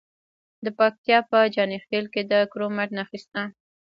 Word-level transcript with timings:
د 0.65 0.67
پکتیا 0.77 1.17
په 1.29 1.39
جاني 1.53 1.79
خیل 1.85 2.05
کې 2.13 2.21
د 2.31 2.33
کرومایټ 2.51 2.89
نښې 2.97 3.19
شته. 3.23 3.41